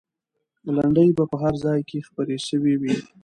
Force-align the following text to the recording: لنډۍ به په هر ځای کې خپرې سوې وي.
لنډۍ 0.75 1.09
به 1.17 1.23
په 1.31 1.37
هر 1.43 1.53
ځای 1.65 1.79
کې 1.89 2.05
خپرې 2.07 2.37
سوې 2.47 2.75
وي. 2.81 2.95